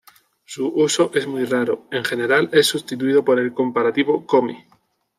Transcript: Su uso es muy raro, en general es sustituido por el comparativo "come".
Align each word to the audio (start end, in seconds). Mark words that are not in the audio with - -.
Su 0.45 0.67
uso 0.69 1.11
es 1.13 1.27
muy 1.27 1.45
raro, 1.45 1.85
en 1.91 2.03
general 2.03 2.49
es 2.53 2.65
sustituido 2.65 3.23
por 3.23 3.37
el 3.39 3.53
comparativo 3.53 4.25
"come". 4.25 4.65